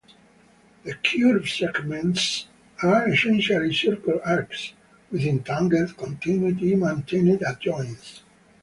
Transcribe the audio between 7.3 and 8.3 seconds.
at joins.